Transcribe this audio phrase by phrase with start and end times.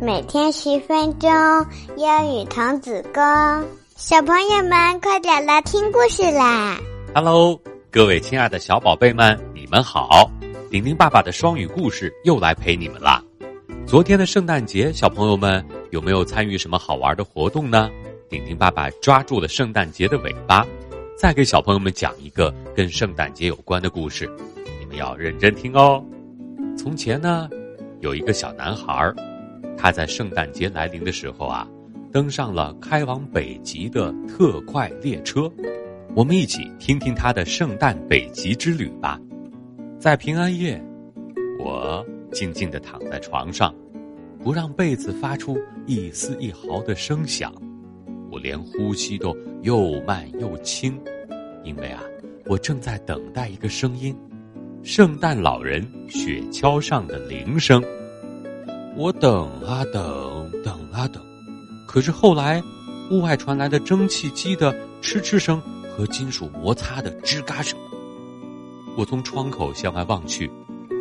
[0.00, 1.30] 每天十分钟
[1.98, 3.22] 英语童子功，
[3.96, 6.78] 小朋友们快点来听故事啦
[7.14, 7.60] ！Hello，
[7.90, 10.30] 各位亲爱的小宝贝们，你们好！
[10.70, 13.22] 丁丁爸爸的双语故事又来陪你们啦。
[13.86, 17.90] 昨天的圣诞节，小朋友们有没有参与什么好玩的活动呢？
[18.30, 20.66] 丁丁爸爸抓住了圣诞节的尾巴，
[21.14, 24.26] 再给小朋友们讲一个跟圣诞节有关的故事，
[24.78, 26.02] 你们要认真听哦。
[26.78, 27.50] 从前呢，
[28.00, 29.12] 有一个小男孩，
[29.80, 31.66] 他在圣诞节来临的时候啊，
[32.12, 35.50] 登上了开往北极的特快列车。
[36.14, 39.18] 我们一起听听他的圣诞北极之旅吧。
[39.98, 40.78] 在平安夜，
[41.58, 43.74] 我静静的躺在床上，
[44.44, 47.50] 不让被子发出一丝一毫的声响。
[48.30, 51.00] 我连呼吸都又慢又轻，
[51.64, 52.02] 因为啊，
[52.44, 54.14] 我正在等待一个声音——
[54.84, 57.82] 圣诞老人雪橇上的铃声。
[59.00, 61.24] 我等啊等，等啊等，
[61.86, 62.62] 可是后来，
[63.10, 65.58] 屋外传来的蒸汽机的嗤嗤声
[65.90, 67.78] 和金属摩擦的吱嘎声。
[68.98, 70.50] 我从窗口向外望去，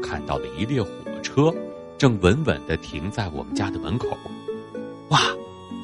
[0.00, 0.88] 看到了一列火
[1.24, 1.52] 车，
[1.98, 4.06] 正稳稳的停在我们家的门口。
[5.08, 5.18] 哇，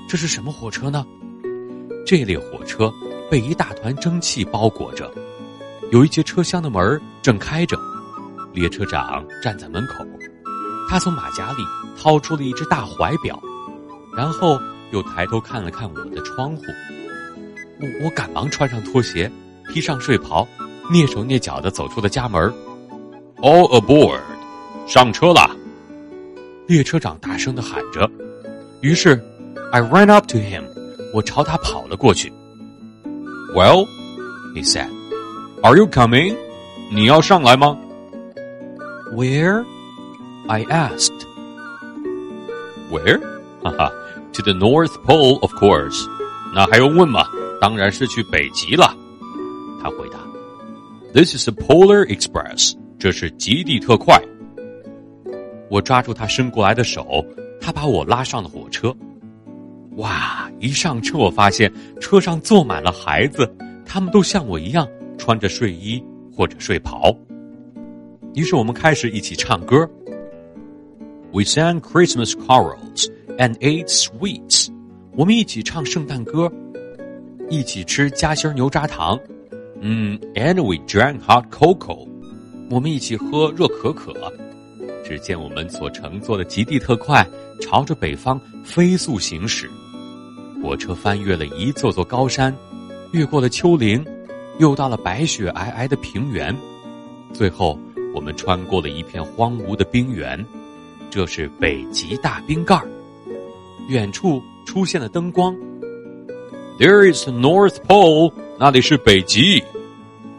[0.09, 1.05] 这是什么火车呢？
[2.07, 2.93] 这列火车
[3.29, 5.13] 被一大团蒸汽包裹着，
[5.91, 7.77] 有一节车厢的门正开着，
[8.53, 10.07] 列车长站在门口，
[10.89, 11.65] 他从马甲里
[12.01, 13.41] 掏出了一只大怀表，
[14.17, 14.61] 然后
[14.93, 16.63] 又抬头看了看我的窗户。
[17.81, 19.31] 我我赶忙穿上拖鞋，
[19.69, 20.47] 披上睡袍，
[20.91, 22.53] 蹑手蹑脚的走出了家门。
[23.39, 24.21] All aboard，
[24.87, 25.51] 上车啦！
[26.67, 28.11] 列车长大声的喊着。
[28.81, 29.23] 于是
[29.73, 30.65] ，I ran up to him。
[31.13, 32.33] 我朝他跑了过去。
[33.55, 33.87] Well,
[34.55, 34.89] he said,
[35.63, 36.37] "Are you coming?
[36.91, 37.77] 你要上来吗
[39.13, 39.65] ？Where?
[40.47, 41.27] I asked.
[42.91, 43.21] Where?
[43.65, 43.93] 哈哈
[44.35, 46.07] ，To the North Pole, of course.
[46.55, 47.27] 那还用问吗？
[47.61, 48.95] 当然是去北极了。
[49.83, 50.19] 他回答
[51.15, 52.75] ：“This is a Polar Express.
[52.99, 54.21] 这是极地特快。”
[55.71, 57.25] 我抓住他伸过来的手，
[57.61, 58.95] 他把我拉上了火车。
[59.97, 60.51] 哇！
[60.61, 63.51] 一上车，我发现车上坐满了孩子，
[63.87, 66.03] 他们都像我一样穿着睡衣
[66.37, 67.17] 或者睡袍。
[68.35, 69.89] 于是我们开始一起唱歌。
[71.35, 73.09] We sang Christmas carols
[73.39, 74.69] and ate sweets。
[75.17, 76.49] 我们一起唱圣诞歌，
[77.51, 79.19] 一起吃夹心牛轧糖。
[79.81, 82.07] 嗯，and we drank hot cocoa。
[82.71, 84.15] 我们一起喝热可可。
[85.05, 87.27] 只见我们所乘坐的极地特快，
[87.61, 89.69] 朝着北方飞速行驶。
[90.63, 92.55] 火车翻越了一座座高山，
[93.11, 94.07] 越过了丘陵，
[94.61, 96.57] 又到了白雪皑皑的平原，
[97.33, 97.77] 最后
[98.15, 100.39] 我们穿过了一片荒芜的冰原，
[101.15, 102.89] 这是北极大冰盖儿。
[103.87, 105.55] 远处出现了灯光。
[106.77, 109.63] There is the North Pole，那里是北极。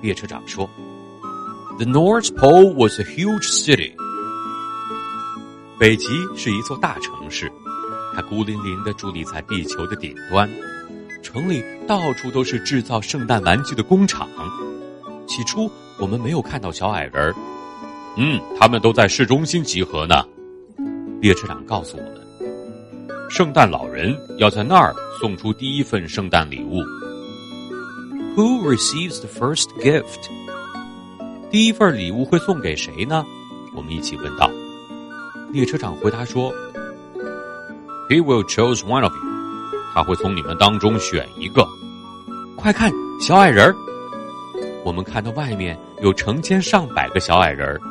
[0.01, 0.69] 列车长说
[1.77, 3.93] ：“The North Pole was a huge city。”
[5.79, 7.49] 北极是一座大城市。
[8.13, 10.49] 它孤零零的伫立在地球的顶端，
[11.23, 14.27] 城里到处都是制造圣诞玩具的工厂。
[15.25, 17.33] 起初我们没有看到小矮人儿，
[18.17, 20.21] 嗯，他们都在市中心集合呢。
[21.25, 26.83] 列车长告诉我们，圣诞老人要在那儿送出第一份圣诞礼物。
[28.35, 30.29] Who receives the first gift？
[31.49, 33.25] 第一份礼物会送给谁呢？
[33.75, 34.51] 我们一起问道。
[35.51, 36.53] 列车长回答说。
[38.07, 39.21] He will choose one of you，
[39.95, 41.67] 他会从你们当中选一个。
[42.55, 43.75] 快看，小矮人儿！
[44.85, 47.81] 我们看到外面有成千上百个小矮人儿。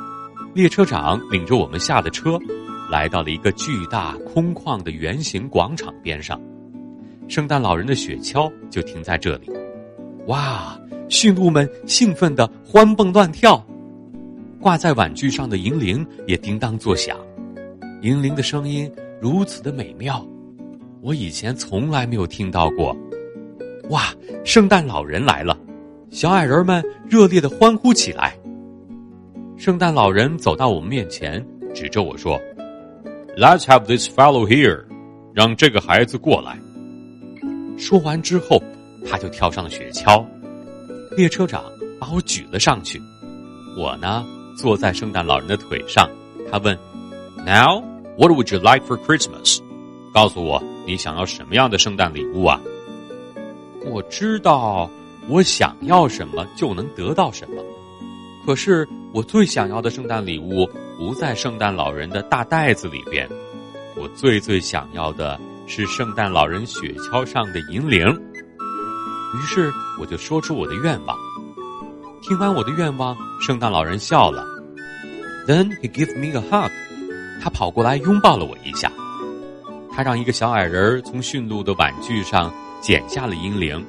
[0.55, 2.39] 列车长领着我们下了车，
[2.94, 6.41] 来到了一个巨大空旷的圆形广场边上。
[7.27, 9.50] 圣诞老人的雪橇就停在这里。
[10.28, 10.78] 哇！
[11.09, 13.60] 驯鹿们兴奋的欢蹦乱跳，
[14.60, 17.19] 挂在碗具上的银铃也叮当作响。
[18.03, 18.89] 银铃的声音。
[19.21, 20.24] 如此的美妙，
[21.01, 22.97] 我以前从来没有听到过。
[23.91, 24.15] 哇，
[24.45, 25.59] 圣诞老人来了！
[26.10, 28.39] 小矮人们热烈的欢呼起来。
[29.57, 32.41] 圣诞老人走到我们面前，指着我说
[33.36, 34.84] ：“Let's have this fellow here，
[35.34, 36.59] 让这个孩子过来。”
[37.78, 38.63] 说完之后，
[39.09, 40.25] 他就跳上了雪橇。
[41.16, 41.65] 列车长
[42.01, 43.01] 把我举了上去，
[43.77, 44.25] 我呢
[44.57, 46.09] 坐在圣诞老人的腿上。
[46.51, 46.78] 他问
[47.45, 47.83] ：“Now？”
[48.16, 49.59] What would you like for Christmas？
[50.13, 52.60] 告诉我你想要什么样的圣诞礼物啊？
[53.87, 54.89] 我知道
[55.28, 57.60] 我想要什么就能得到什么，
[58.47, 60.69] 可是我最想要的圣诞礼物
[60.99, 63.28] 不在圣诞老人的大袋子里边，
[63.95, 65.39] 我最最想要的
[65.69, 68.05] 是圣诞老人雪橇上的银铃。
[68.09, 71.16] 于是我就说出我的愿望。
[72.22, 74.45] 听完我的愿望，圣诞老人笑了。
[75.47, 76.72] Then he gave me a hug。
[77.41, 78.91] 他跑过来拥抱了我一下。
[79.93, 83.87] 他让一个小矮人从驯鹿的玩具上剪下了银铃。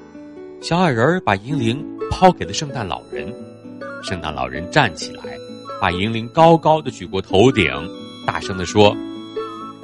[0.61, 3.33] 小矮人把银铃抛给了圣诞老人。
[4.07, 5.23] 圣诞老人站起来，
[5.81, 7.65] 把银铃高高的举过头顶，
[8.23, 8.95] 大声的说。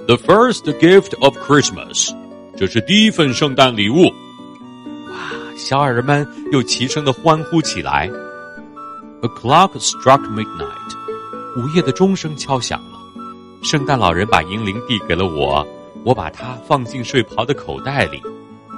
[0.06, 2.16] The first gift of Christmas，
[2.56, 4.04] 这是第一份圣诞礼物。
[5.10, 5.18] 哇！
[5.58, 8.08] 小矮人们又齐声的欢呼起来。
[9.24, 13.00] A clock struck midnight，午夜的钟声敲响了。
[13.64, 15.66] 圣诞老人把银铃递给了我，
[16.04, 18.22] 我把它放进睡袍的口袋里。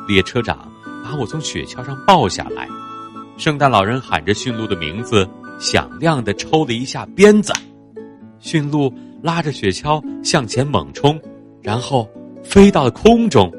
[0.07, 0.71] 列车长
[1.03, 2.65] 把我从雪橇上抱下来。
[3.37, 5.27] 圣诞老人喊着驯鹿的名字，
[5.59, 7.53] 响亮的抽了一下鞭子。
[8.39, 8.93] 驯鹿。
[9.23, 11.17] 拉着雪橇向前猛冲，
[11.61, 12.05] 然后
[12.43, 13.49] 飞到了空中。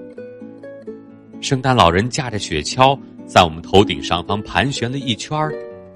[1.41, 2.95] 圣诞老人驾着雪橇
[3.25, 5.35] 在我们头顶上方盘旋了一圈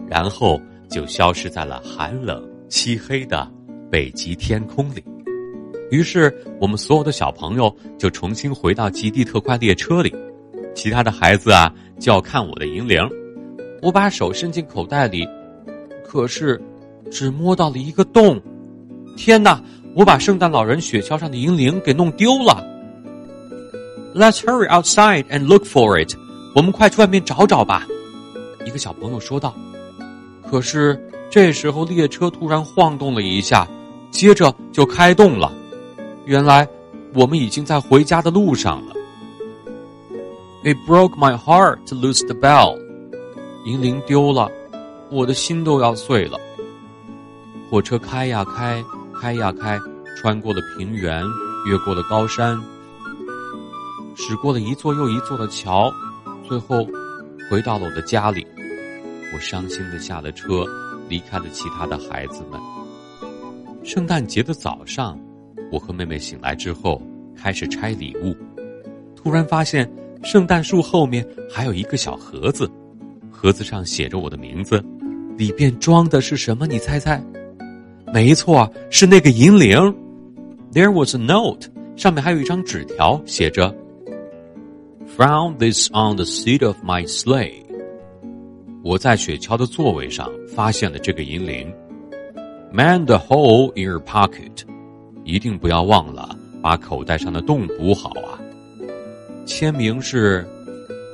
[0.09, 0.59] 然后
[0.89, 3.47] 就消失在了寒冷漆黑的
[3.91, 5.05] 北极天空里。
[5.91, 10.11] 于是，我们所有的小朋友就重新回到极地特快列车里。
[10.75, 11.71] 其他的孩子啊，
[12.01, 13.07] 就要看我的银铃。
[13.81, 15.27] 我把手伸进口袋里，
[16.07, 16.61] 可是
[17.11, 18.41] 只摸到了一个洞。
[19.17, 19.61] 天哪！
[19.95, 22.65] 我把圣诞老人雪橇上的银铃给弄丢了。
[24.15, 26.15] Let's hurry outside and look for it。
[26.55, 27.85] 我们快去外面找找吧。
[28.65, 29.57] 一个小朋友说道。
[30.49, 31.01] 可是
[31.31, 33.67] 这时候列车突然晃动了一下，
[34.13, 35.53] 接着就开动了。
[36.27, 36.69] 原来
[37.13, 38.93] 我们已经在回家的路上了。
[40.63, 42.79] It broke my heart to lose the bell。
[43.69, 44.51] 银铃丢了，
[45.11, 46.41] 我的心都要碎了。
[47.71, 48.83] 火车开呀开。
[49.21, 49.77] 开呀开，
[50.17, 51.25] 穿过了平原，
[51.67, 52.57] 越过了高山，
[54.15, 55.93] 驶过了一座又一座的桥，
[56.47, 56.87] 最后
[57.51, 58.47] 回到了我的家里。
[59.35, 60.65] 我伤心的下了车，
[61.09, 62.61] 离开了其他的孩子们。
[63.83, 65.19] 圣诞节的早上，
[65.73, 67.03] 我和妹妹醒来之后
[67.37, 68.37] 开始拆礼物，
[69.17, 69.93] 突然发现
[70.23, 72.71] 圣诞树后面还有一个小盒子，
[73.41, 74.85] 盒子上写着我的名字，
[75.37, 76.67] 里边装的是什么？
[76.67, 77.23] 你猜猜？
[78.13, 79.79] 没错，是那个银铃。
[80.73, 83.73] There was a note，上面还有一张纸条，写着
[85.17, 87.63] ：“Found this on the seat of my sleigh。”
[88.83, 91.73] 我在雪橇的座位上发现了这个银铃。
[92.73, 94.65] Man the hole in your pocket，
[95.23, 98.35] 一定不要忘了把口袋上的洞补好啊。
[99.47, 100.45] 签名是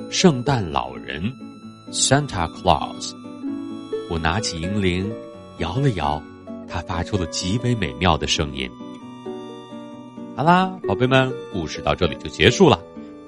[0.09, 1.31] 圣诞老人
[1.95, 3.13] ，Santa Claus。
[4.09, 5.09] 我拿起银铃，
[5.59, 6.21] 摇了摇。
[6.67, 8.69] 它发出了极为美妙的声音。
[10.35, 12.77] 好啦，宝贝们，故事到这里就结束了。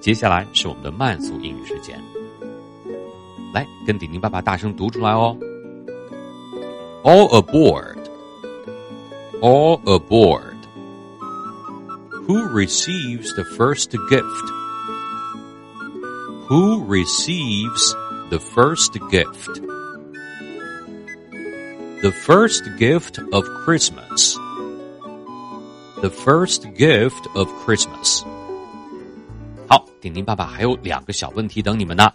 [0.02, 1.98] 接下来是我们的慢速英语时间，
[3.54, 5.38] 来跟丁丁爸爸大声读出来哦
[7.04, 7.98] ！All aboard!
[9.40, 10.58] All aboard!
[12.28, 14.52] Who receives the first gift?
[16.50, 17.96] Who receives
[18.31, 19.61] the first gift?
[22.03, 24.37] The first gift of Christmas.
[26.01, 28.25] The first gift of Christmas.
[29.69, 32.13] 好，丁丁爸爸还有两个小问题等你们呢。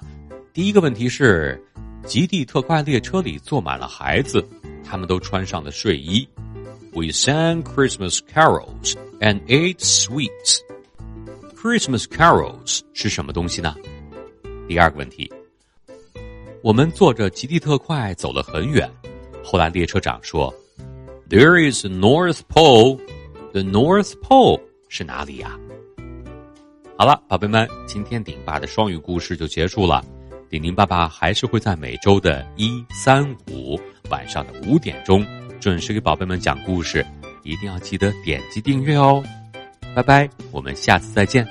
[0.53, 1.62] 第一个问题是，
[2.05, 4.45] 极地特快列车里坐满了孩子，
[4.83, 6.27] 他们都穿上了睡衣。
[6.93, 10.59] We sang Christmas carols and ate sweets.
[11.55, 13.75] Christmas carols 是什么东西呢？
[14.67, 15.31] 第二个问题，
[16.62, 18.88] 我们坐着极地特快走了很远。
[19.42, 20.54] 后来列车长说
[21.28, 22.99] ：“There is North Pole.
[23.50, 25.59] The North Pole 是哪里呀？”
[26.97, 30.04] 好了，宝贝们，今天顶爸的双语故事就结束了。
[30.49, 35.26] 顶顶爸爸还是会在每周的一、三、五晚上的五点钟
[35.59, 37.04] 准时给宝贝们讲故事，
[37.42, 39.21] 一定要记得点击订阅哦。
[39.97, 41.45] 拜拜，我们下次再见。